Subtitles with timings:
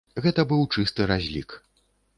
[0.25, 1.49] Гэта быў чысты разлік.